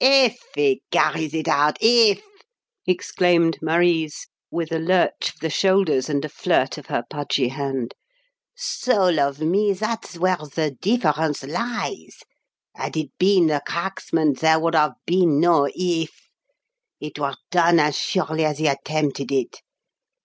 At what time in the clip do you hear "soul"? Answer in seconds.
8.56-9.20